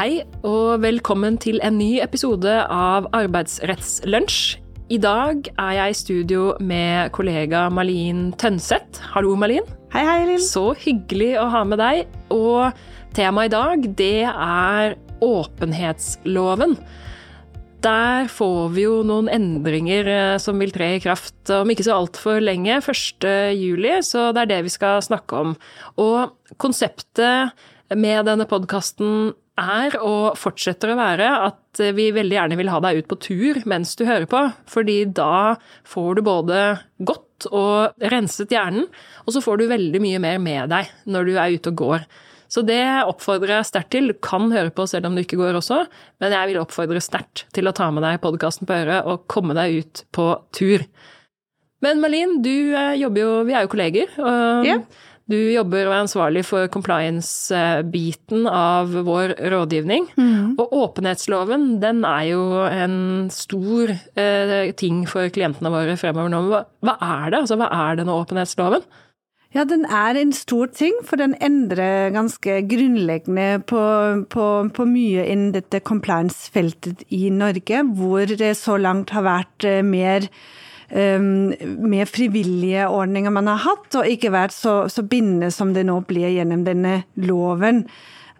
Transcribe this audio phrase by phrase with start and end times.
[0.00, 4.54] Hei og velkommen til en ny episode av Arbeidsrettslunsj.
[4.88, 9.02] I dag er jeg i studio med kollega Malin Tønseth.
[9.12, 9.66] Hallo, Malin.
[9.92, 10.40] Hei, hei, Lill.
[10.40, 12.08] Så hyggelig å ha med deg.
[12.32, 12.80] Og
[13.12, 16.78] temaet i dag, det er åpenhetsloven.
[17.84, 21.98] Der får vi jo noen endringer eh, som vil tre i kraft om ikke så
[21.98, 23.28] altfor lenge, 1.
[23.52, 25.52] juli, så det er det vi skal snakke om.
[26.00, 27.52] Og konseptet
[27.96, 33.02] med denne podkasten er og fortsetter å være at vi veldig gjerne vil ha deg
[33.02, 34.40] ut på tur mens du hører på,
[34.70, 35.56] fordi da
[35.88, 36.62] får du både
[37.02, 38.88] godt og renset hjernen,
[39.26, 42.08] og så får du veldig mye mer med deg når du er ute og går.
[42.50, 44.08] Så det oppfordrer jeg sterkt til.
[44.10, 45.84] Du kan høre på selv om du ikke går også,
[46.18, 49.54] men jeg vil oppfordre sterkt til å ta med deg podkasten på øret og komme
[49.54, 50.82] deg ut på tur.
[51.80, 54.10] Men Malin, du eh, jobber jo Vi er jo kolleger.
[54.18, 54.80] og Ja.
[55.30, 60.08] Du jobber og er ansvarlig for compliance-biten av vår rådgivning.
[60.58, 62.96] Og åpenhetsloven, den er jo en
[63.30, 66.42] stor eh, ting for klientene våre fremover nå.
[66.50, 67.44] Hva, hva er det?
[67.44, 68.82] Altså, hva er denne åpenhetsloven?
[69.54, 73.82] Ja, den er en stor ting, for den endrer ganske grunnleggende på,
[74.30, 79.82] på, på mye innen dette compliance-feltet i Norge, hvor det så langt har vært eh,
[79.82, 80.34] mer um,
[80.90, 86.00] mer frivillige ordninger man har hatt, og ikke vært så, så bindende som det nå
[86.08, 87.84] blir gjennom denne loven.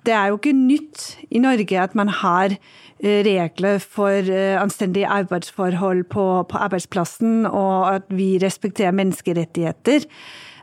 [0.07, 5.11] Det er jo ikke nytt i Norge at man har eh, regler for eh, anstendige
[5.13, 10.09] arbeidsforhold på, på arbeidsplassen, og at vi respekterer menneskerettigheter.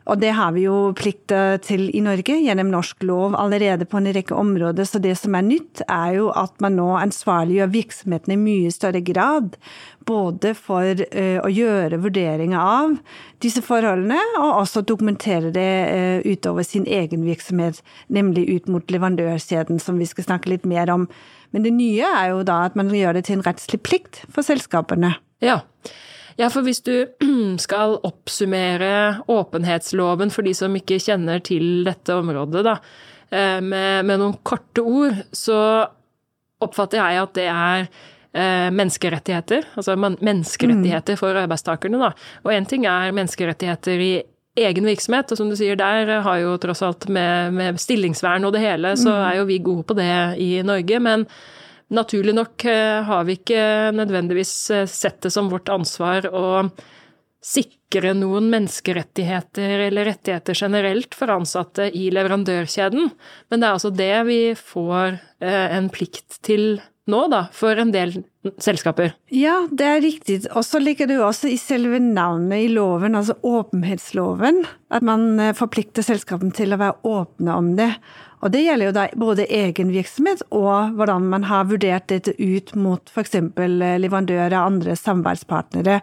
[0.07, 1.33] Og det har vi jo plikt
[1.67, 4.87] til i Norge gjennom norsk lov allerede på en rekke områder.
[4.87, 9.01] Så det som er nytt, er jo at man nå ansvarliggjør virksomhetene i mye større
[9.03, 9.57] grad.
[10.07, 12.95] Både for uh, å gjøre vurderinger av
[13.43, 19.83] disse forholdene, og også dokumentere det uh, utover sin egen virksomhet, nemlig ut mot leverandørkjeden,
[19.83, 21.09] som vi skal snakke litt mer om.
[21.51, 24.47] Men det nye er jo da at man gjør det til en rettslig plikt for
[24.47, 25.17] selskapene.
[25.43, 25.61] Ja.
[26.37, 26.93] Ja, for hvis du
[27.65, 32.77] skal oppsummere åpenhetsloven for de som ikke kjenner til dette området, da,
[33.27, 35.57] med, med noen korte ord, så
[36.63, 37.87] oppfatter jeg at det er
[38.37, 39.67] eh, menneskerettigheter.
[39.77, 42.13] Altså menneskerettigheter for arbeidstakerne, da.
[42.45, 44.11] Og én ting er menneskerettigheter i
[44.57, 48.55] egen virksomhet, og som du sier, der har jo tross alt med, med stillingsvern og
[48.55, 50.09] det hele, så er jo vi gode på det
[50.41, 50.99] i Norge.
[50.99, 51.27] men
[51.93, 52.65] Naturlig nok
[53.07, 53.61] har vi ikke
[53.95, 54.53] nødvendigvis
[54.91, 56.47] sett det som vårt ansvar å
[57.47, 63.07] sikre noen menneskerettigheter eller rettigheter generelt for ansatte i leverandørkjeden,
[63.47, 65.15] men det er altså det vi får
[65.47, 68.17] en plikt til nå, da, for en del
[68.61, 69.13] selskaper.
[69.33, 70.39] Ja, det er riktig.
[70.53, 74.63] Og så ligger det jo også i selve navnet i loven, altså åpenhetsloven,
[74.93, 77.91] at man forplikter selskapene til å være åpne om det.
[78.45, 82.75] Og det gjelder jo da både egen virksomhet og hvordan man har vurdert dette ut
[82.77, 83.39] mot f.eks.
[83.57, 86.01] leverandører og andre samarbeidspartnere.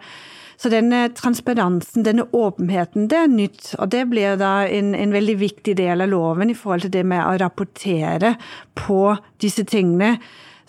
[0.59, 3.73] Så denne transparensen, denne åpenheten, det er nytt.
[3.79, 7.05] Og det blir da en, en, veldig viktig del av loven i forhold til det
[7.11, 8.35] med å rapportere
[8.79, 10.17] på disse tingene.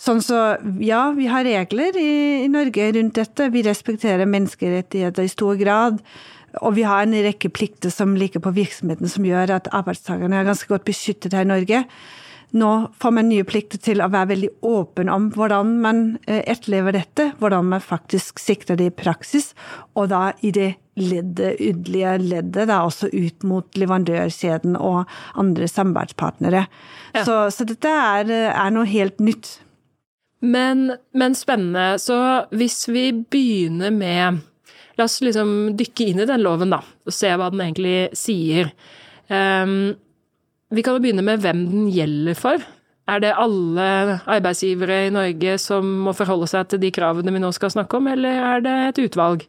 [0.02, 0.40] Sånn så,
[0.84, 3.50] ja, vi har regler i, i Norge rundt dette.
[3.54, 6.02] Vi respekterer menneskerettigheter i stor grad.
[6.64, 10.48] Og vi har en rekke plikter som ligger på virksomheten som gjør at arbeidstakerne er
[10.48, 11.84] ganske godt beskyttet her i Norge.
[12.56, 17.30] Nå får man nye plikter til å være veldig åpen om hvordan man etterlever dette,
[17.42, 19.52] hvordan man faktisk sikrer det i praksis,
[19.98, 25.04] og da i det leddet, ytterlige leddet, da også ut mot leverandørkjeden og
[25.36, 26.66] andre samarbeidspartnere.
[27.12, 27.26] Ja.
[27.28, 29.58] Så, så, dette er, er noe helt nytt.
[30.44, 31.96] Men, men spennende.
[32.02, 32.18] Så
[32.56, 34.44] hvis vi begynner med
[34.96, 38.70] La oss liksom dykke inn i den loven, da, og se hva den egentlig sier.
[39.28, 39.92] Um,
[40.72, 42.64] vi kan jo begynne med hvem den gjelder for.
[43.12, 43.88] Er det alle
[44.24, 48.08] arbeidsgivere i Norge som må forholde seg til de kravene vi nå skal snakke om,
[48.10, 49.44] eller er det et utvalg?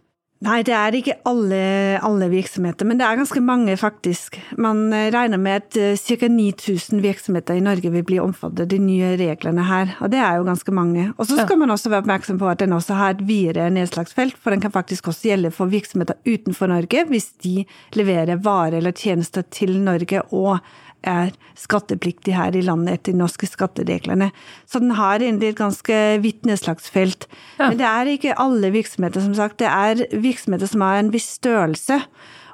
[0.45, 1.59] Nei, det er ikke alle,
[2.05, 4.37] alle, virksomheter, men det er ganske mange, faktisk.
[4.61, 6.29] Man regner med at ca.
[6.29, 10.37] 9000 virksomheter i Norge vil bli omfattet av de nye reglene her, og det er
[10.37, 11.07] jo ganske mange.
[11.17, 14.37] Og så skal man også være oppmerksom på at den også har et videre nedslagsfelt,
[14.37, 17.65] for den kan faktisk også gjelde for virksomheter utenfor Norge, hvis de
[17.97, 20.61] leverer varer eller tjenester til Norge og
[21.07, 24.31] er skattepliktig her i landet etter de norske skattereglene.
[24.69, 27.29] Så den har egentlig et ganske vidt nedslagsfelt.
[27.59, 27.69] Ja.
[27.69, 29.59] Men det er ikke alle virksomheter, som sagt.
[29.63, 32.01] Det er virksomheter som har en viss størrelse.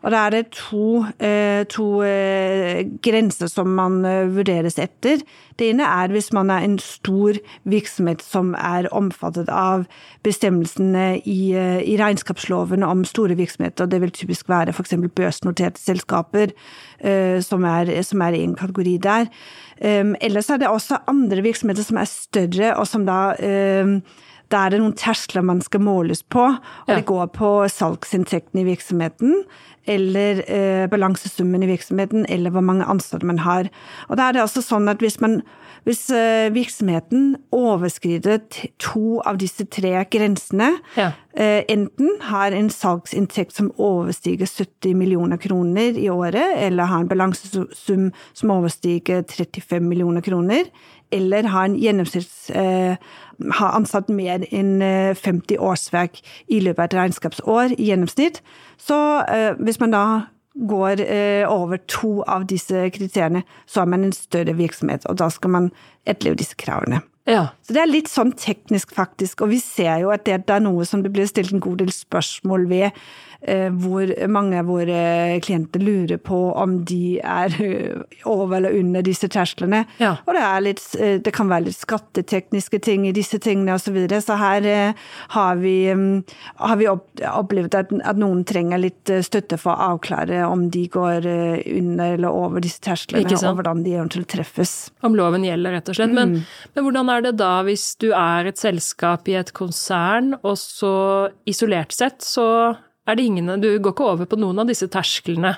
[0.03, 5.23] Og da er det to, eh, to eh, grenser som man eh, vurderes etter.
[5.59, 7.39] Det ene er hvis man er en stor
[7.69, 9.85] virksomhet som er omfattet av
[10.27, 13.85] bestemmelsene i, i regnskapsloven om store virksomheter.
[13.85, 14.97] og Det vil typisk være f.eks.
[15.15, 16.55] børsnoterte selskaper,
[17.43, 19.29] som er, som er en kategori der.
[19.83, 23.35] Ellers er det også andre virksomheter som er større, og som da
[24.53, 28.69] da er det noen terskler man skal måles på, og det går på salgsinntektene i
[28.69, 29.45] virksomheten,
[29.87, 33.69] eller eh, balansesummen i virksomheten, eller hvor mange ansatte man har.
[34.09, 35.41] Og da er det altså sånn at hvis, man,
[35.89, 38.41] hvis eh, virksomheten overskrider
[38.83, 41.11] to av disse tre grensene, ja.
[41.35, 47.11] eh, enten har en salgsinntekt som overstiger 70 millioner kroner i året, eller har en
[47.11, 50.71] balansesum som overstiger 35 millioner kroner,
[51.13, 52.97] eller har en gjennomsnitts eh,
[53.51, 54.77] har ansatt mer enn
[55.19, 58.43] 50 eh, årsverk i løpet av et regnskapsår i gjennomsnitt.
[58.81, 58.99] Så
[59.29, 60.05] eh, hvis man da
[60.69, 65.31] går eh, over to av disse kriteriene, så er man en større virksomhet, og da
[65.33, 65.73] skal man
[66.05, 67.01] etterleve disse kravene.
[67.29, 67.53] Ja.
[67.63, 70.85] Så det er litt sånn teknisk, faktisk, og vi ser jo at det, er noe
[70.89, 73.05] som det blir stilt en god del spørsmål ved
[73.43, 79.27] hvor mange av våre klienter lurer på om de er eh, over eller under disse
[79.29, 79.83] tersklene.
[79.99, 80.15] Ja.
[80.27, 83.91] Og det, litt, eh, det, kan være litt skattetekniske ting i disse tingene osv.
[83.93, 84.23] Så, videre.
[84.25, 84.65] så her
[85.35, 86.23] har vi, mm,
[86.63, 91.27] har vi opplevd at, at, noen trenger litt støtte for å avklare om de går
[91.27, 94.93] under eller over disse tersklene, og hvordan de eventuelt treffes.
[95.05, 96.15] Om loven gjelder, rett og slett.
[96.15, 96.47] Men, mm.
[96.77, 100.95] men hvordan er det da hvis du er et selskap i et konsern, og så
[101.49, 102.47] isolert sett så
[103.07, 105.57] er det ingen Du går ikke over på noen av disse tersklene,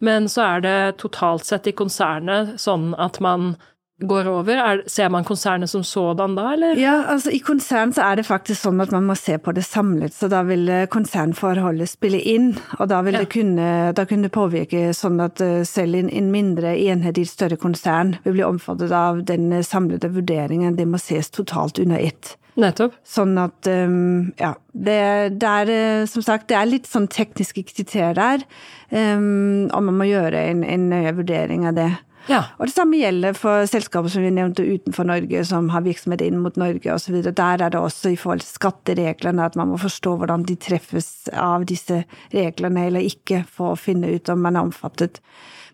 [0.00, 3.54] men så er det totalt sett i konsernet sånn at man
[4.02, 4.58] går over?
[4.58, 6.78] Er, ser man konsernet som sådan da, eller?
[6.80, 9.64] Ja, altså i konsern så er det faktisk sånn at man må se på det
[9.66, 13.22] samlet, så da vil eh, konsernforholdet spille inn, og da vil ja.
[13.22, 17.26] det kunne, da kunne det påvirke sånn at eh, selv en, en mindre enhet i
[17.26, 21.80] et større konsern vil bli omfattet av den eh, samlede vurderingen, det må ses totalt
[21.82, 22.36] under ett.
[22.60, 22.94] Nettopp.
[23.08, 24.52] Sånn at um, ja.
[24.72, 25.00] Det,
[25.40, 28.44] det, er eh, som sagt det er litt sånn tekniske kriterier
[28.90, 31.90] um, og man må gjøre en, en nøye vurdering av det.
[32.30, 32.42] Ja.
[32.60, 36.38] Og det samme gjelder for selskaper som vi nevnte utenfor Norge, som har virksomhet inn
[36.42, 37.18] mot Norge osv.
[37.24, 41.10] Der er det også i forhold til skattereglene at man må forstå hvordan de treffes
[41.34, 45.18] av disse reglene eller ikke, for å finne ut om man er omfattet.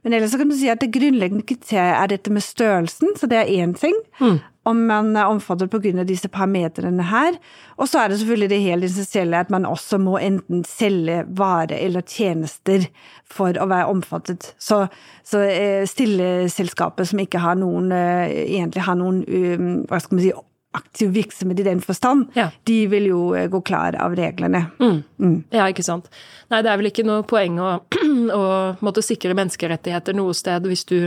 [0.04, 3.30] Men ellers så kan du si at det grunnleggende kriteriet er dette med størrelsen, så
[3.30, 3.96] det er én ting.
[4.20, 6.04] Mm om man er omfattet pga.
[6.04, 7.38] disse parametrene her.
[7.76, 11.78] Og så er det selvfølgelig det helt essensielle at man også må enten selge vare
[11.78, 12.88] eller tjenester
[13.24, 14.52] for å være omfattet.
[14.58, 14.86] Så,
[15.24, 18.28] så eh, stilleselskapet som ikke har noen, eh,
[18.58, 20.32] egentlig har noen um, hva skal man si,
[20.76, 22.50] aktiv virksomhet i den forstand, ja.
[22.69, 24.67] de vil jo eh, gå klar av reglene.
[24.81, 24.99] Mm.
[25.17, 25.37] Mm.
[25.55, 26.11] Ja, ikke sant.
[26.53, 27.70] Nei, det er vel ikke noe poeng å,
[28.41, 28.44] å
[28.85, 30.99] måtte sikre menneskerettigheter noe sted hvis du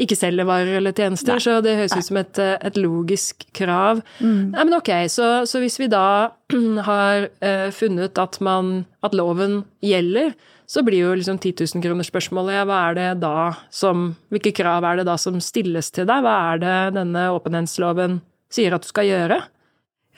[0.00, 1.44] ikke selger varer eller tjenester, Nei.
[1.44, 4.00] så det høres ut som et, eh, et, logisk krav.
[4.18, 4.54] Mm.
[4.56, 6.32] Nei, men ok, så, så, hvis vi da
[6.88, 10.32] har uh, funnet at, man, at loven gjelder,
[10.66, 15.02] så blir jo liksom 10 000 kroner-spørsmålet hva er det da som Hvilke krav er
[15.02, 16.24] det da som stilles til deg?
[16.24, 18.22] Hva er det denne åpenhetsloven
[18.54, 19.42] sier at du skal gjøre?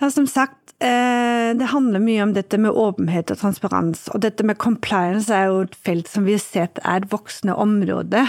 [0.01, 4.07] Ja, som sagt, eh, det handler mye om dette med åpenhet og transparens.
[4.13, 7.57] Og dette med compliance er jo et felt som vi har sett er et voksende
[7.57, 8.27] område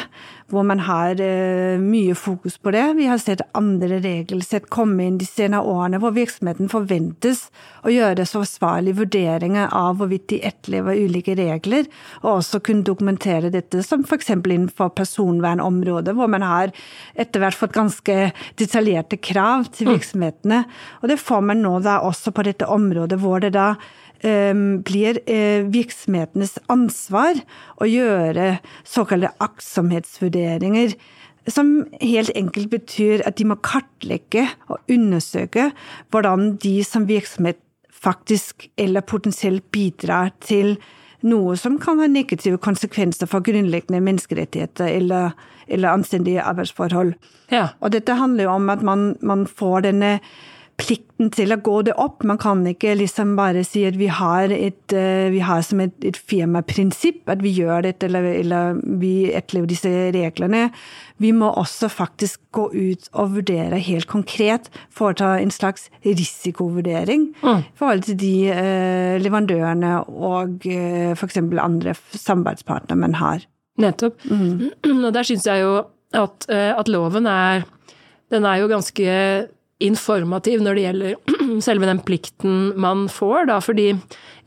[0.51, 2.83] hvor man har eh, mye fokus på det.
[2.95, 7.47] Vi har sett andre regelsett komme inn de senere årene, hvor virksomheten forventes
[7.83, 11.89] å gjøre så forsvarlige vurderinger av hvorvidt de etterlever ulike regler,
[12.23, 14.31] og også kunne dokumentere dette, som f.eks.
[14.38, 16.75] innenfor personvernområdet, hvor man har
[17.19, 18.18] etter hvert fått ganske
[18.59, 19.94] detaljerte krav til mm.
[19.97, 20.63] virksomhetene.
[21.01, 23.73] Og det får man nå da også på dette området, hvor det da
[24.21, 27.40] blir eh, virksomhetenes ansvar
[27.78, 28.57] å gjøre
[28.88, 30.95] såkalte aktsomhetsvurderinger.
[31.47, 35.69] Som helt enkelt betyr at de må kartlegge og undersøke
[36.12, 37.62] hvordan de som virksomhet
[37.97, 40.76] faktisk eller potensielt bidrar til
[41.26, 45.31] noe som kan ha negative konsekvenser for grunnleggende menneskerettigheter eller,
[45.68, 47.16] eller anstendige arbeidsforhold.
[47.52, 47.71] Ja.
[47.81, 50.18] Og dette handler jo om at man, man får denne
[50.77, 52.23] plikten til å gå det opp.
[52.27, 55.95] Man kan ikke liksom bare si at vi har, et, eh, vi har som et,
[56.05, 60.67] et firmaprinsipp at vi gjør dette, eller, eller vi etterlever disse reglene.
[61.17, 67.65] Vi må også faktisk gå ut og vurdere helt konkret, foreta en slags risikovurdering mm.
[67.65, 71.41] i forhold til de eh, leverandørene og eh, f.eks.
[71.41, 73.47] andre samarbeidspartnere man har.
[73.81, 74.21] Nettopp.
[74.29, 74.69] Mm.
[75.05, 75.75] Og der syns jeg jo
[76.17, 77.65] at, eh, at loven er
[78.27, 79.03] Den er jo ganske
[79.79, 83.91] informativ når det gjelder selve den plikten man får, da, fordi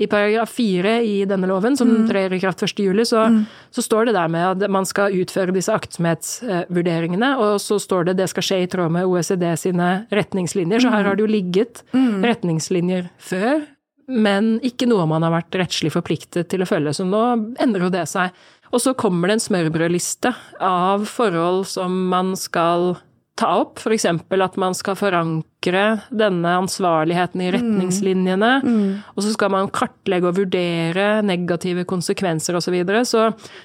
[0.00, 2.06] i paragraf fire i denne loven, som mm.
[2.08, 2.72] trer i kraft 1.
[2.82, 3.42] juli, så, mm.
[3.70, 8.18] så, står det der med at man skal utføre disse aktsomhetsvurderingene, og så står det
[8.20, 10.82] det skal skje i tråd med OECD sine retningslinjer.
[10.82, 12.25] Så her har det jo ligget mm.
[12.26, 13.62] retningslinjer før,
[14.10, 16.96] men ikke noe man har vært rettslig forpliktet til å følge.
[16.96, 17.22] Så nå
[17.62, 18.34] endrer jo det seg.
[18.70, 20.30] Og så kommer det en smørbrødliste
[20.62, 22.96] av forhold som man skal
[23.40, 24.06] ta opp, f.eks.
[24.06, 27.54] at man skal forankre denne ansvarligheten i mm.
[27.56, 28.76] retningslinjene, mm.
[28.76, 28.92] Mm.
[29.14, 32.68] og så skal man kartlegge og vurdere negative konsekvenser osv.
[32.70, 33.00] Så, videre.
[33.09, 33.25] så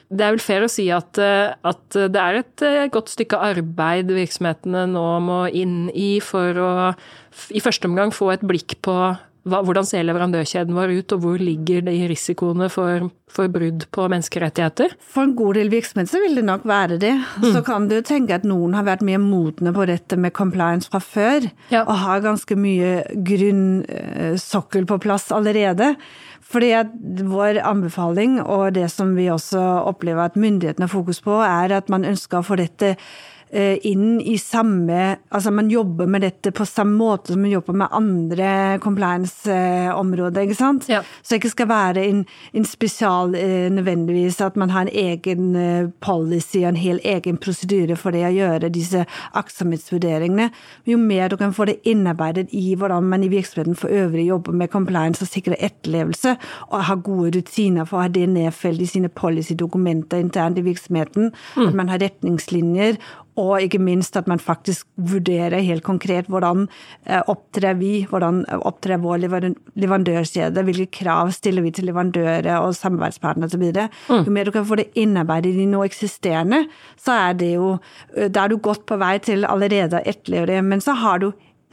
[0.09, 3.37] det er vel fair å si at, eh, at, det er et eh, godt stykke
[3.51, 6.73] arbeid virksomhetene nå må inn i for å
[7.51, 8.95] i første omgang få et blikk på
[9.45, 14.95] hvordan ser leverandørkjeden vår ut, og hvor ligger de risikoene for, for, brudd på menneskerettigheter?
[15.13, 17.13] For en god del virksomheter så vil det nok være det.
[17.43, 17.49] Mm.
[17.53, 21.01] Så kan du tenke at noen har vært mer modne på dette med compliance fra
[21.03, 21.83] før, ja.
[21.85, 25.93] og har ganske mye grunnsokkel på plass allerede.
[26.45, 26.73] Fordi
[27.25, 31.89] Vår anbefaling, og det som vi også opplever at myndighetene har fokus på, er at
[31.89, 36.65] man ønsker å få dette Eh, inn i samme Altså man jobber med dette på
[36.67, 40.87] samme måte som man jobber med andre compliance-områder, ikke sant?
[40.89, 41.01] Ja.
[41.21, 42.23] Så det ikke skal være en,
[42.53, 47.39] en spesial eh, nødvendigvis at man har en egen eh, policy og en hel egen
[47.41, 50.49] prosedyre for det å gjøre disse aktsomhetsvurderingene.
[50.89, 54.55] Jo mer du kan få det innarbeidet i hvordan man i virksomheten for øvrig jobber
[54.55, 56.35] med compliance og sikrer etterlevelse,
[56.71, 61.31] og har gode rutiner for å ha det nedfelt i sine policy-dokumenter internt i virksomheten,
[61.55, 61.67] mm.
[61.67, 62.99] at man har retningslinjer
[63.35, 66.65] og ikke minst at man faktisk vurderer helt konkret hvordan
[67.03, 73.51] eh, opptrer vi, hvordan opptrer vår leverandørkjede, hvilke krav stiller vi til leverandører og samarbeidspartnere
[73.51, 73.65] osv.
[74.07, 74.23] Mm.
[74.27, 76.63] Jo mer du kan få det innarbeidet i noe eksisterende,
[77.01, 77.75] så er det jo
[78.15, 80.61] eh, Da er du godt på vei til allerede å etterleve det.
[80.63, 81.31] Men så har du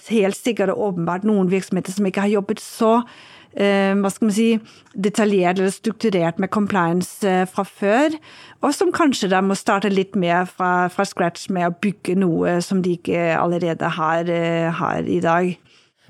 [0.08, 4.34] helt sikkert og åpenbart noen virksomheter som ikke har jobbet så Eh, hva skal man
[4.36, 4.48] si,
[4.94, 8.16] detaljert eller strukturert med compliance eh, fra før,
[8.62, 12.58] og som kanskje da må starte litt mer fra, fra scratch med å bygge noe
[12.64, 15.52] som de ikke allerede har, eh, har i dag.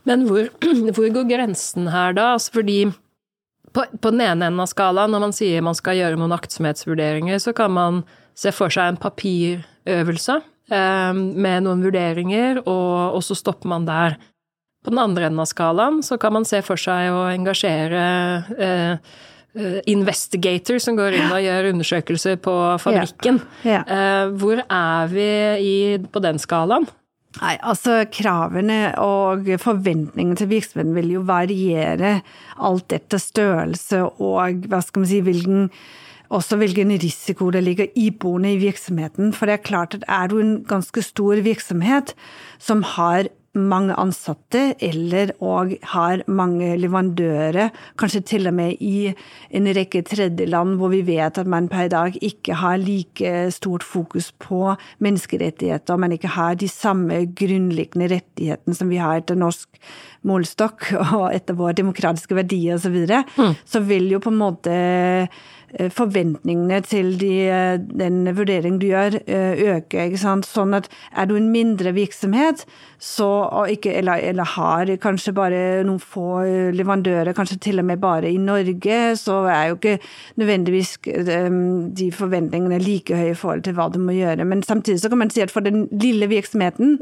[0.08, 0.50] Men hvor,
[0.94, 2.32] hvor, går grensen her, da?
[2.36, 2.80] Altså fordi
[3.72, 7.38] på, på, den ene enden av skalaen, når man sier man skal gjøre noen aktsomhetsvurderinger,
[7.42, 8.02] så kan man
[8.38, 10.38] se for seg en papirøvelse
[10.72, 14.18] eh, med noen vurderinger, og, og så stopper man der.
[14.82, 18.06] På den andre enden av skalaen så kan man se for seg å engasjere
[18.58, 19.20] eh, eh
[19.92, 23.42] investigator som går inn og gjør undersøkelser på fabrikken.
[23.66, 23.82] Ja.
[23.82, 23.82] Ja.
[23.84, 25.26] Eh, hvor er vi
[25.60, 25.74] i,
[26.08, 26.86] på den skalaen?
[27.40, 32.18] Nei, altså Kravene og forventningene til virksomheten vil jo variere
[32.60, 35.70] alt etter størrelse og hva skal man si, hvilken,
[36.32, 39.32] også hvilken risiko det ligger iboende i virksomheten.
[39.36, 42.12] For det er klart at er du en ganske stor virksomhet
[42.60, 43.28] som har
[43.58, 49.12] mange ansatte, eller og har mange leverandører, kanskje til og med i
[49.52, 53.84] en rekke tredjeland hvor vi vet at man per i dag ikke har like stort
[53.84, 54.72] fokus på
[55.04, 59.82] menneskerettigheter, og man ikke har de samme grunnleggende rettighetene som vi har etter norsk
[60.28, 63.52] målestokk og etter våre demokratiske verdier osv., så, videre, mm.
[63.64, 64.72] så vil jo på en måte
[65.72, 69.76] forventningene til de, eh, den vurderingen du gjør, øker.
[69.76, 70.04] øke.
[70.06, 70.46] ikke sant?
[70.46, 72.64] Sånn at er du en mindre virksomhet,
[72.98, 73.28] så,
[73.68, 76.42] ikke, eller, eller, har kanskje bare noen få
[76.76, 79.98] leverandører, kanskje til og med bare i Norge, så er jo ikke
[80.36, 84.44] nødvendigvis de forventningene like høye i forhold til hva du må gjøre.
[84.44, 87.00] Men samtidig så kan man si at for den lille virksomheten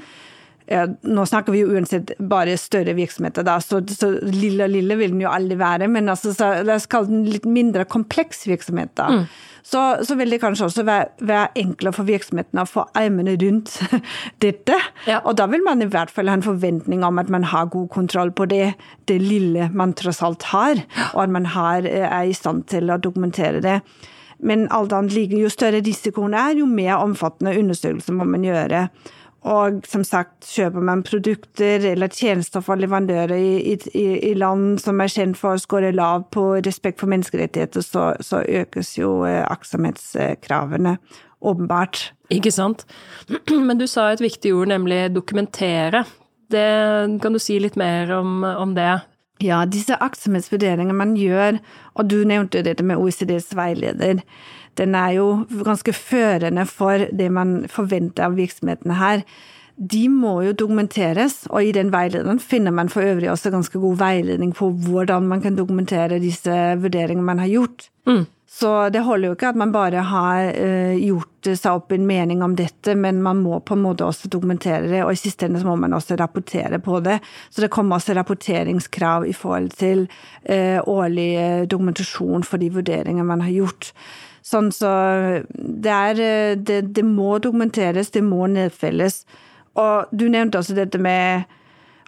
[0.71, 5.15] nå snakker vi jo uansett bare større virksomheter, da, så, så lille og lille vil
[5.15, 5.89] den jo aldri være.
[5.91, 9.09] Men altså, så, la oss kalle den litt mindre kompleks virksomhet, da.
[9.11, 9.25] Mm.
[9.67, 13.75] Så, så, vil det kanskje også være, være enklere for virksomhetene å få armene rundt
[14.45, 14.79] dette.
[15.11, 15.21] Ja.
[15.25, 17.91] Og da vil man i hvert fall ha en forventning om at man har god
[17.93, 18.73] kontroll på det,
[19.11, 20.81] det lille man tross alt har,
[21.12, 23.81] og at man har, er i stand til å dokumentere det.
[24.41, 28.87] Men alt annet like, jo større risikoen er, jo mer omfattende undersøkelser må man gjøre.
[29.49, 35.00] Og som sagt, kjøper man produkter eller tjenester fra leverandører i, i, i land som
[35.00, 39.40] er kjent for å skåre lav på respekt for menneskerettigheter, så, så økes jo eh,
[39.49, 40.99] aktsomhetskravene
[41.40, 42.11] åpenbart.
[42.28, 42.85] Ikke sant.
[43.68, 46.04] Men du sa et viktig ord, nemlig dokumentere.
[46.50, 46.66] Det,
[47.23, 48.92] kan du si litt mer om, om det?
[49.40, 51.62] Ja, disse aktsomhetsvurderingene man gjør,
[51.97, 54.20] og du nevnte dette med OECDs veileder
[54.80, 55.28] den er jo
[55.66, 59.25] ganske førende for det man forventer av virksomhetene her.
[59.80, 63.96] De må jo dokumenteres, og i den veilederen finner man for øvrig også ganske god
[64.02, 67.88] veiledning på hvordan man kan dokumentere disse vurderingene man har gjort.
[68.08, 68.26] Mm.
[68.50, 72.42] Så det holder jo ikke at man bare har uh, gjort seg opp en mening
[72.42, 75.62] om dette, men man må på en måte også dokumentere det, og i siste ende
[75.64, 77.20] må man også rapportere på det.
[77.49, 80.08] Så det kommer også rapporteringskrav i forhold til
[80.50, 83.94] uh, årlig dokumentasjon for de vurderinger man har gjort.
[84.47, 84.90] Sånn så
[85.54, 86.20] det er
[86.56, 89.25] det, det må dokumenteres, det må nedfelles.
[89.78, 91.49] Og du nevnte også dette med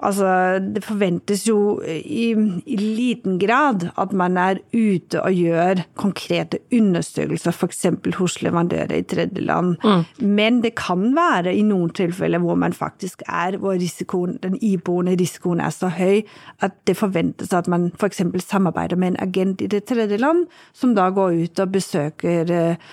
[0.03, 6.59] Altså, det forventes jo i, i, liten grad at man er ute og gjør konkrete
[6.75, 7.87] undersøkelser, f.eks.
[8.19, 9.77] hos leverandører i tredjeland.
[9.85, 10.27] Mm.
[10.27, 15.15] Men det kan være i noen tilfeller hvor man faktisk er, hvor risikoen, den iboende
[15.21, 16.25] risikoen er så høy
[16.63, 18.25] at det forventes at man f.eks.
[18.43, 22.93] samarbeider med en agent i det tredje land, som da går ut og besøker eh,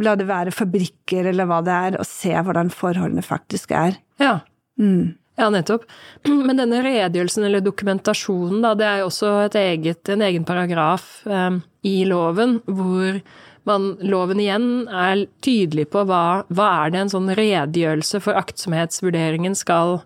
[0.00, 3.98] La det være fabrikker eller hva det er, og ser hvordan forholdene faktisk er.
[4.16, 4.38] Ja.
[4.80, 5.12] Mm.
[5.40, 5.86] Ja, nettopp.
[6.46, 11.56] Men denne redegjørelsen eller dokumentasjonen, da, det er jo også eget, en egen paragraf eh,
[11.88, 13.22] i loven hvor
[13.68, 19.56] man, loven igjen er tydelig på hva, hva er det en sånn redegjørelse for aktsomhetsvurderingen
[19.56, 20.00] skal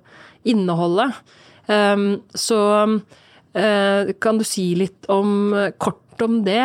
[0.47, 1.09] inneholde.
[1.67, 2.09] Eh,
[2.47, 6.59] så eh, kan du si litt om kort om det.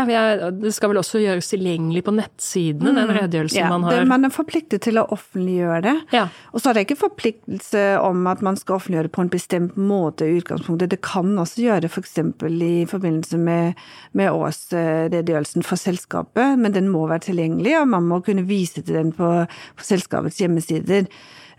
[0.62, 3.14] Det skal vel også gjøres tilgjengelig på nettsidene, den mm.
[3.18, 3.98] redegjørelsen ja, man har?
[3.98, 5.96] Det, man er forpliktet til å offentliggjøre det.
[6.16, 6.28] Ja.
[6.52, 9.78] Og så er det ikke forpliktelse om at man skal offentliggjøre det på en bestemt
[9.80, 10.94] måte i utgangspunktet.
[10.94, 12.18] Det kan også gjøre f.eks.
[12.42, 13.84] For i forbindelse med,
[14.18, 18.98] med årsredegjørelsen for selskapet, men den må være tilgjengelig, og man må kunne vise til
[18.98, 21.08] den på, på selskapets hjemmesider.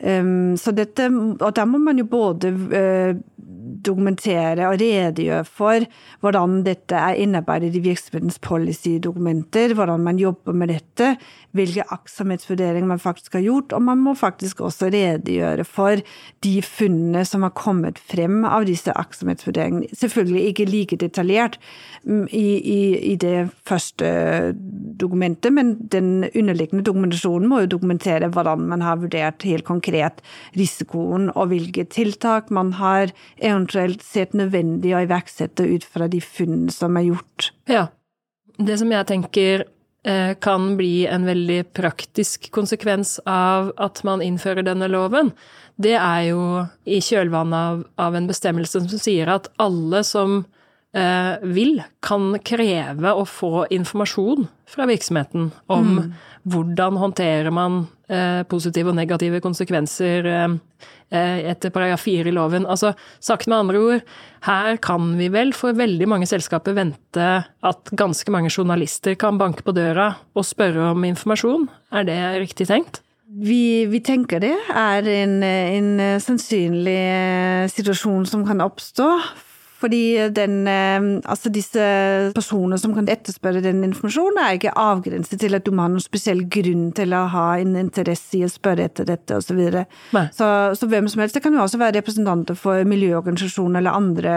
[0.02, 1.06] Um, så dette,
[1.38, 3.12] og da må man jo både uh,
[3.82, 5.86] dokumentere og redegjøre for
[6.22, 11.16] hvordan dette er innarbeidet i virksomhetens policy-dokumenter, hvordan man jobber med dette,
[11.56, 16.00] hvilke aktsomhetsvurderinger man faktisk har gjort, og man må faktisk også redegjøre for
[16.44, 19.90] de funnene som har kommet frem av disse aktsomhetsvurderingene.
[19.98, 21.58] Selvfølgelig ikke like detaljert
[22.04, 22.80] mm, i, i,
[23.12, 24.54] i det første
[25.00, 30.22] dokumentet, men den underliggende dokumentasjonen må jo dokumentere hvordan man har vurdert helt konkret
[30.56, 36.72] risikoen, og hvilke tiltak man har eventuelt sett nødvendig å iverksette ut fra de funnene
[36.74, 37.50] som er gjort.
[37.70, 37.86] Ja.
[38.58, 39.64] Det som jeg tenker
[40.06, 45.32] eh, kan bli en veldig praktisk konsekvens av at man innfører denne loven,
[45.82, 46.42] det er jo
[46.84, 50.42] i kjølvannet av, av en bestemmelse som sier at alle som
[50.92, 56.10] vil, kan kreve å få informasjon fra virksomheten om mm.
[56.52, 60.58] hvordan håndterer man eh, positive og negative konsekvenser eh,
[61.12, 62.64] Eh, etter paragraf 4 i loven.
[62.64, 64.04] Altså, sagt med andre ord,
[64.46, 69.60] her kan vi vel for veldig mange selskaper vente at ganske mange journalister kan banke
[69.66, 71.68] på døra og spørre om informasjon.
[71.92, 73.02] Er det riktig tenkt?
[73.28, 79.10] Vi, vi tenker det er en, en sannsynlig eh, situasjon som kan oppstå.
[79.82, 81.82] Fordi den, eh, altså disse
[82.36, 86.04] personene som kan etterspørre den informasjonen, er ikke avgrenset til at du må ha noen
[86.04, 89.52] spesiell grunn til å ha en interesse i å spørre etter dette osv.
[89.52, 89.84] Så, videre.
[90.32, 90.46] så
[90.78, 91.34] Så hvem som helst.
[91.34, 94.36] Det kan jo også være representanter for miljøorganisasjoner eller andre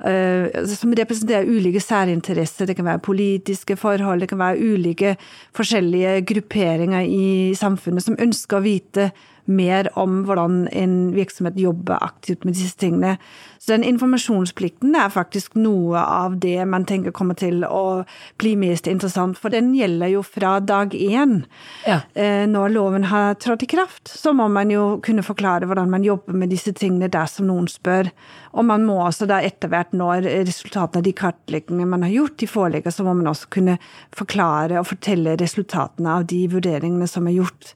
[0.00, 2.70] uh, som representerer ulike særinteresser.
[2.70, 5.16] Det kan være politiske forhold, det kan være ulike
[5.56, 9.10] forskjellige grupperinger i samfunnet som ønsker å vite
[9.46, 13.16] mer om hvordan en virksomhet jobber aktivt med disse tingene.
[13.58, 18.04] Så den informasjonsplikten er faktisk noe av det man tenker kommer til å
[18.38, 21.40] bli mest interessant, for den gjelder jo fra dag én.
[21.86, 22.00] Ja.
[22.14, 26.06] Eh, når loven har trådt i kraft, så må man jo kunne forklare hvordan man
[26.06, 28.12] jobber med disse tingene dersom noen spør.
[28.54, 32.38] Og man må også da etter hvert, når resultatene av de kartleggingene man har gjort,
[32.40, 33.80] de foreligger, så må man også kunne
[34.14, 37.74] forklare og fortelle resultatene av de vurderingene som er gjort.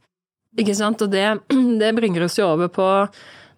[0.59, 1.27] Ikke sant, og det,
[1.83, 2.89] det bringer oss jo over på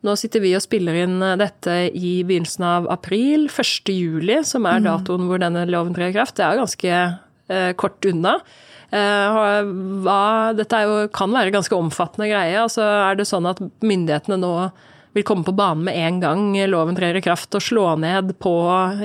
[0.02, 3.92] nå sitter vi og spiller inn eh, dette i begynnelsen av april, 1.
[3.94, 4.88] juli, som er mm.
[4.88, 6.37] datoen hvor denne loven trer i kraft.
[6.38, 8.35] Det er ganske eh, kort unna.
[8.92, 9.28] Eh,
[10.05, 10.22] hva,
[10.59, 12.59] dette jo, kan være ganske omfattende greie.
[12.61, 14.55] Altså, er det sånn at myndighetene nå
[15.14, 18.55] vil komme på banen med en gang loven trer i kraft og slå ned på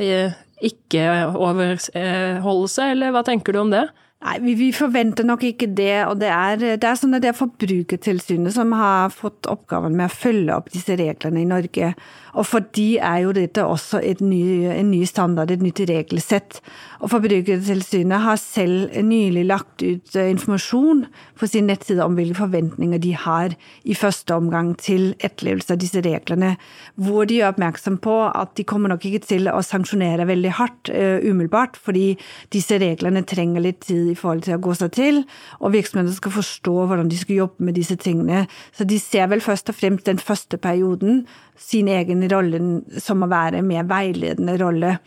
[0.02, 0.32] eh,
[0.66, 3.86] ikke-overholdelse, eller hva tenker du om det?
[4.18, 6.08] Nei, vi, vi, forventer nok ikke det.
[6.10, 10.10] og Det er, det er sånn at det er Forbrukertilsynet som har fått oppgaven med
[10.10, 11.92] å følge opp disse reglene i Norge.
[12.38, 16.60] Og for de er jo dette også ny, en ny standard, et nytt regelsett.
[17.02, 21.06] Og Forbrukertilsynet har selv nylig lagt ut eh, informasjon
[21.38, 26.02] på sin nettside om hvilke forventninger de har i første omgang til etterlevelse av disse
[26.06, 26.56] reglene,
[26.96, 30.92] hvor de gjør oppmerksom på at de kommer nok ikke til å sanksjonere veldig hardt
[30.94, 32.16] uh, umiddelbart, fordi
[32.54, 35.22] disse reglene trenger litt tid i forhold til å gå seg til,
[35.62, 38.46] og virksomhetene skal forstå hvordan de skal jobbe med disse tingene.
[38.76, 41.26] Så de ser vel først og fremst den første perioden,
[41.58, 42.62] sin egen rolle
[43.02, 44.98] som å være mer veiledende rolle.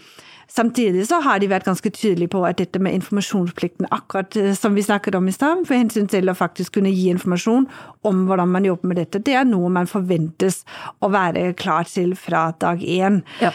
[0.50, 4.74] Samtidig så har de vært ganske tydelige på at dette med informasjonsplikten, akkurat eh, som
[4.74, 7.68] vi snakket om i stad, for hensyn til å faktisk kunne gi informasjon
[8.08, 10.64] om hvordan man jobber med dette, det er noe man forventes
[10.98, 13.20] å være klar til fra dag én.
[13.44, 13.52] Ja.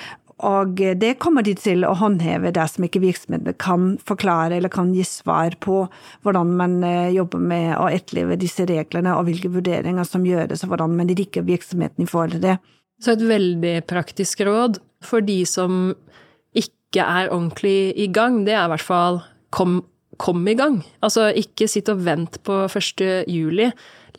[0.47, 4.93] Og eh, det kommer de til å håndheve dersom ikke virksomhetene kan forklare eller kan
[4.95, 5.81] gi svar på
[6.23, 10.71] hvordan man eh, jobber med å etterleve disse reglene, og hvilke vurderinger som gjøres, og
[10.71, 12.57] hvordan man rigger virksomheten i forhold til det.
[13.01, 15.93] Så et veldig praktisk råd for de som
[16.55, 19.19] ikke er ordentlig i gang, det er i hvert fall
[19.55, 19.81] kom,
[20.21, 20.79] kom i gang.
[21.03, 23.05] Altså ikke sitt og vent på 1.
[23.31, 23.69] juli.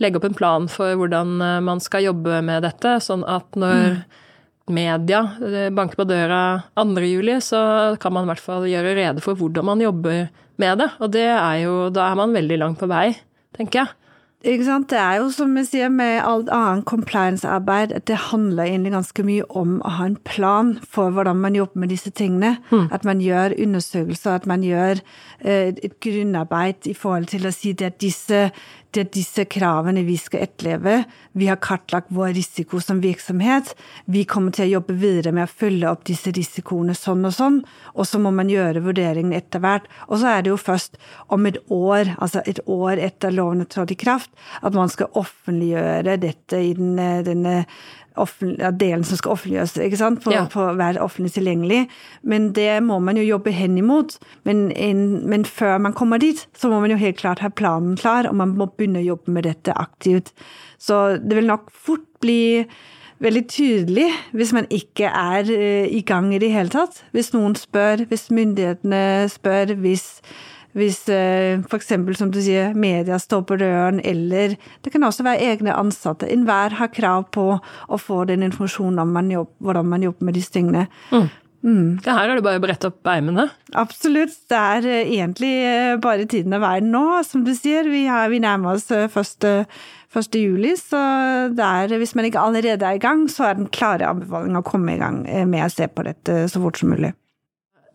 [0.03, 3.97] Legge opp en plan for hvordan eh, man skal jobbe med dette, sånn at når
[3.97, 4.01] mm.
[4.77, 6.43] media eh, banker på døra
[6.77, 7.07] 2.
[7.09, 7.61] juli, så
[8.03, 10.27] kan man i hvert fall gjøre rede for hvordan man jobber
[10.61, 10.91] med det.
[11.01, 13.09] Og det er jo Da er man veldig langt på vei,
[13.57, 14.06] tenker jeg.
[14.47, 19.25] Det er jo som vi sier med alt annet compliance-arbeid, at det handler egentlig ganske
[19.27, 22.57] mye om å ha en plan for hvordan man jobber med disse tingene.
[22.71, 22.87] Mm.
[22.95, 25.03] At man gjør undersøkelser, at man gjør
[25.41, 28.51] eh, et grunnarbeid i forhold til å si at disse,
[28.95, 31.01] det er disse kravene vi skal etterleve.
[31.37, 33.75] Vi har kartlagt vår risiko som virksomhet.
[34.07, 37.61] Vi kommer til å jobbe videre med å følge opp disse risikoene sånn og sånn.
[37.95, 39.91] Og så må man gjøre vurderingen etter hvert.
[40.09, 40.99] Og så er det jo først
[41.35, 45.13] om et år, altså et år etter loven er trådt i kraft, at man skal
[45.19, 46.97] offentliggjøre dette i den,
[47.27, 47.63] denne
[48.17, 50.47] delen som skal offentliggjøres, ikke sant, på, ja.
[50.49, 51.87] på å være offentlig tilgjengelig.
[52.23, 54.17] Men det må man jo jobbe hen imot.
[54.45, 54.73] Men,
[55.29, 58.37] men, før man kommer dit, så må man jo helt klart ha planen klar, og
[58.37, 60.33] man må begynne å jobbe med dette aktivt.
[60.79, 62.67] Så det vil nok fort bli
[63.23, 67.03] veldig tydelig hvis man ikke er eh, i gang i det hele tatt.
[67.17, 70.07] Hvis noen spør, hvis myndighetene spør, hvis
[70.77, 71.95] hvis eh, f.eks.
[72.19, 76.29] som du sier, media står på døren, eller det kan også være egne ansatte.
[76.29, 80.37] Enhver har krav på å få den informasjonen om man jobb, hvordan man jobber med
[80.37, 80.85] disse tingene.
[81.15, 81.31] Mm.
[81.65, 81.99] Mm.
[82.05, 83.49] Ja, her er det bare å brette opp ermene.
[83.79, 84.37] Absolutt.
[84.51, 87.89] Det er eh, egentlig eh, bare tiden av verden nå, som du sier.
[87.91, 89.59] Vi, har, vi nærmer oss første,
[90.17, 90.39] 1.
[90.41, 91.01] juli, så
[91.51, 94.95] er, hvis man ikke allerede er i gang, så er den klare anbefalingen å komme
[94.95, 97.13] i gang med å se på dette så fort som mulig.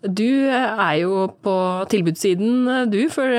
[0.01, 1.55] Du er jo på
[1.91, 3.03] tilbudssiden, du.
[3.13, 3.29] For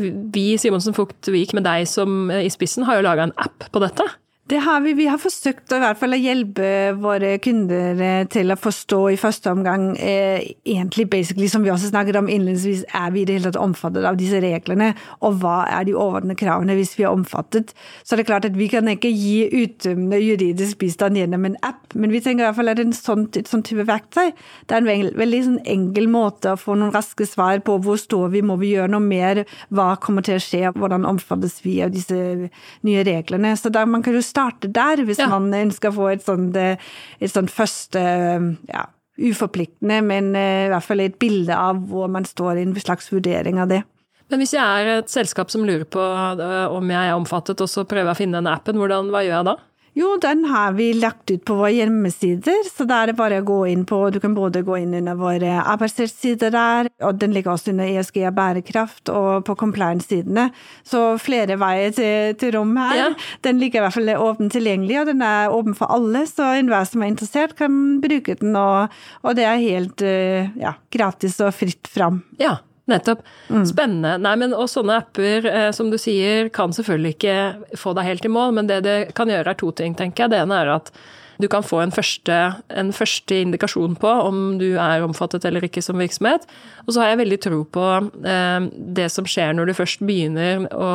[0.00, 3.36] vi vi Simonsen Fugt Vik med deg som eh, i spissen har jo laga en
[3.38, 4.06] app på dette.
[4.48, 4.94] Det har vi.
[4.96, 9.18] Vi har forsøkt å i hvert fall hjelpe våre kunder eh, til å forstå i
[9.20, 13.36] første omgang eh, egentlig basically, som vi også snakket om innledningsvis, er vi i det
[13.36, 17.12] hele tatt omfattet av disse reglene, og hva er de overordnede kravene hvis vi er
[17.12, 17.74] omfattet.
[18.00, 21.84] Så det er klart at vi kan ikke gi uttømmende juridisk bistand gjennom en app,
[21.92, 24.32] men vi tenker i hvert fall at er sånn, et sånn type verktøy.
[24.64, 28.00] Det er en veldig, veldig sånn enkel måte å få noen raske svar på hvor
[28.00, 31.82] står vi, må vi gjøre noe mer, hva kommer til å skje, hvordan omfattes vi
[31.84, 32.48] av disse
[32.88, 33.52] nye reglene.
[33.60, 35.28] Så der man kan jo starte der, hvis ja.
[35.32, 36.80] man ønsker å få et sånt, eh,
[37.20, 38.86] et sånt første ja,
[39.18, 43.10] uforpliktende, men eh, i hvert fall et bilde av hvor man står i en slags
[43.12, 43.82] vurdering av det.
[44.28, 47.70] Men hvis jeg er et selskap som lurer på eh, om jeg er omfattet, og
[47.70, 49.56] så prøver jeg å finne den appen, hvordan, hva gjør jeg da?
[49.98, 53.46] Jo, den har vi lagt ut på våre hjemmesider, så da er det bare å
[53.46, 57.56] gå inn på Du kan både gå inn under våre arbeidssted der, og den ligger
[57.56, 60.48] også under ESG og bærekraft og på compliance-sidene.
[60.86, 62.94] Så flere veier til, til rom her.
[62.98, 63.08] Ja.
[63.42, 66.86] Den ligger i hvert fall åpen tilgjengelig, og den er åpen for alle, så enhver
[66.86, 68.94] som er interessert, kan bruke den, og,
[69.26, 72.22] og det er helt eh, ja, gratis og fritt fram.
[72.38, 72.60] Ja.
[72.88, 73.20] Nettopp.
[73.52, 73.66] Mm.
[73.68, 74.16] Spennende.
[74.24, 78.28] Nei, men og sånne apper, eh, som du sier, kan selvfølgelig ikke få deg helt
[78.28, 80.34] i mål, men det det kan gjøre er to ting, tenker jeg.
[80.34, 80.92] Det ene er at
[81.38, 82.36] du kan få en første,
[82.68, 86.46] en første, indikasjon på om du er omfattet eller ikke som virksomhet.
[86.86, 87.86] Og så har jeg veldig tro på
[88.26, 90.90] eh, det som skjer når du først begynner å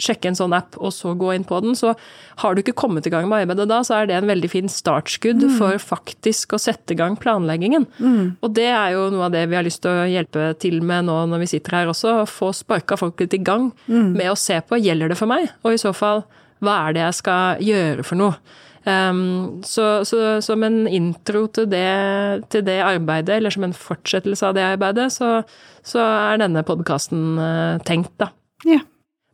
[0.00, 1.76] sjekke en sånn app, og så gå inn på den.
[1.76, 1.92] Så
[2.40, 4.72] har du ikke kommet i gang med arbeidet da, så er det en veldig fin
[4.72, 5.54] startskudd mm.
[5.60, 7.84] for faktisk å sette i gang planleggingen.
[8.00, 8.38] Mm.
[8.40, 11.10] Og det er jo noe av det vi har lyst til å hjelpe til med
[11.10, 12.22] nå når vi sitter her også.
[12.22, 14.14] Å få sparka folk litt i gang mm.
[14.16, 16.24] med å se på gjelder det for meg, og i så fall
[16.62, 18.60] hva er det jeg skal gjøre for noe?
[18.84, 24.48] Um, så, så, som en intro til det, til det, arbeidet, eller som en fortsettelse
[24.48, 25.42] av det arbeidet, så,
[25.86, 28.32] så er denne podkasten uh, tenkt, da.
[28.66, 28.80] Ja.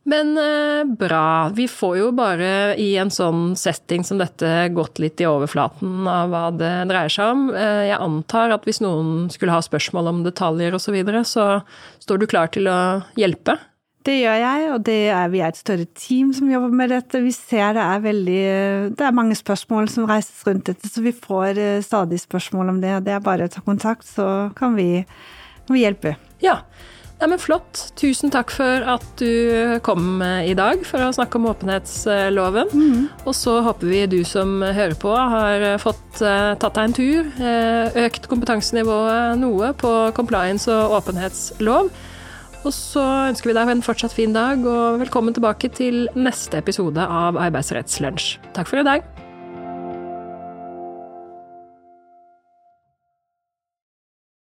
[0.08, 1.48] Men uh, bra.
[1.56, 6.32] Vi får jo bare i en sånn setting som dette gått litt i overflaten av
[6.32, 7.48] hva det dreier seg om.
[7.52, 11.48] Uh, jeg antar at hvis noen skulle ha spørsmål om detaljer osv., så, videre, så
[12.04, 12.78] står du klar til å
[13.20, 13.58] hjelpe?
[14.09, 17.21] Det gjør jeg, og er, vi er et større team som jobber med dette.
[17.21, 18.44] Vi ser det er veldig
[18.97, 22.79] Det er mange spørsmål som reises rundt dette, så vi får eh, stadig spørsmål om
[22.81, 22.94] det.
[23.05, 25.05] Det er bare å ta kontakt, så kan vi,
[25.66, 26.16] kan vi hjelpe.
[26.40, 26.62] Ja.
[27.18, 27.83] Ja, men Flott.
[27.99, 32.71] Tusen takk for at du kom i dag for å snakke om åpenhetsloven.
[32.73, 33.09] Mm.
[33.27, 37.33] Og så håper vi du som hører på har fått uh, tatt deg en tur,
[38.07, 41.90] økt kompetansenivået noe på compliance og åpenhetslov.
[42.66, 46.99] Og så ønsker vi deg en fortsatt fin dag, og velkommen tilbake til neste episode
[47.01, 48.38] av Arbeidsrettslunsj.
[48.57, 49.07] Takk for i dag.